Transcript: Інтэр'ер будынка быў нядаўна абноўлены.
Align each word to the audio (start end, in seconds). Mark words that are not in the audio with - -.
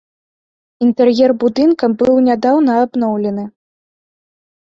Інтэр'ер 0.85 1.33
будынка 1.43 1.85
быў 1.99 2.15
нядаўна 2.29 2.71
абноўлены. 2.87 3.45